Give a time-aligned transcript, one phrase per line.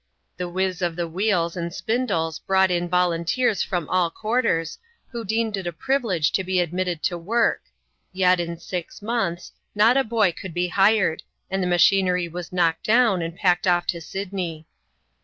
[0.37, 4.79] The whiz of the wheels and spindles brought in volunteers from all quarters,
[5.11, 7.65] who deemed it a privilege to be admitted to work:
[8.11, 12.85] yet, in six months, not a boy could be hired; and the machinery was knocked'
[12.85, 14.65] down, and packed off to Sydney.